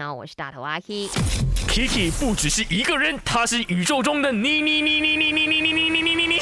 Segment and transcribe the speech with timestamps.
[0.00, 1.08] 你好，我是大头阿 K。
[1.68, 6.39] Kiki 不只是一个人，他是宇宙中的你你你你你你你你你你你你。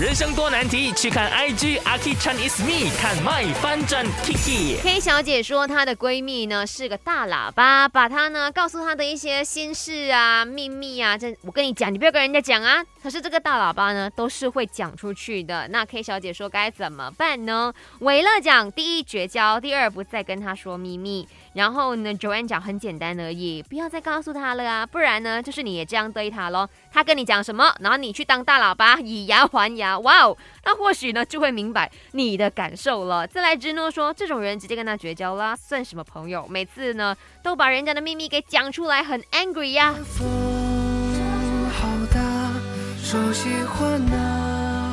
[0.00, 4.76] 人生多难题，去看 IG a k i Chinese Me，看 My 翻转 Kiki。
[4.82, 12.84] K 小姐说她的闺蜜呢是个大喇叭，把她呢告诉她的一些心事啊、秘密啊，这我跟你讲，你不要跟人家讲啊。
[13.00, 15.68] 可是这个大喇叭呢都是会讲出去的。
[15.68, 17.72] 那 K 小姐说该怎么办呢？
[18.00, 21.28] 维乐讲第一绝交，第二不再跟她说秘密。
[21.52, 26.68] 然后呢，Joanne 讲很简单而已，不要再告诉她了啊，不然呢，就是你也这样对她咯。
[26.92, 33.26] 她跟你讲什么，然后你去当大喇叭，以牙还牙，哇哦，那或许呢就会明白你的感受了。
[33.26, 36.46] 再来之诺说，这种人直接跟他绝交啦，算什么朋友？
[36.48, 39.94] 每次呢都把人家的秘密给讲出来，很 angry 呀。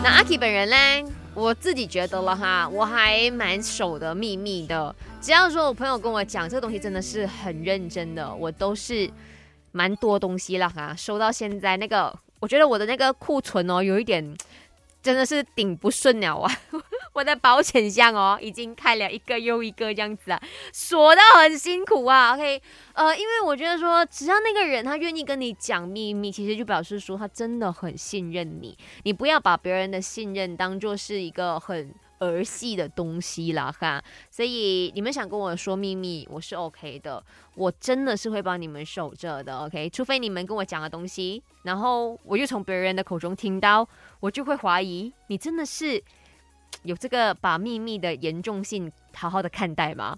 [0.03, 1.11] 那阿 K 本人呢？
[1.33, 4.93] 我自己觉得了哈，我还蛮守的秘密的。
[5.21, 9.09] 只要说我朋友跟我讲这个东西真的是很认真的，我都是
[9.71, 10.93] 蛮多东西了哈。
[10.93, 14.35] 收到现在那个，我觉得我的那个库存哦，有一点
[15.01, 16.51] 真的是顶不顺了啊。
[17.13, 22.33] 我的保险箱哦，已经开了一个又一个这样子啊，锁的很辛苦啊。
[22.33, 22.61] OK，
[22.93, 28.77] 呃，因为我觉得说，只要那个人他愿意跟你讲秘密，其实就表示说他真的很信任你。
[29.03, 34.01] 你不要把别人的信任当做是一个很儿戏的东西啦，哈。
[34.29, 37.21] 所以你们想跟我说秘密，我是 OK 的，
[37.55, 39.57] 我真的是会帮你们守着的。
[39.57, 43.85] OK，除非你们跟我讲的东西，然后我又从别人的口中听到，
[44.21, 46.01] 我就会怀疑你真的是。
[46.83, 50.09] 有这个把秘密的严重性好好的看待吗？